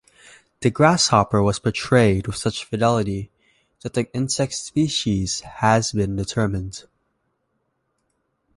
[0.61, 3.29] The grasshopper was portrayed with such fidelity
[3.81, 6.85] that the insect's species has been determined.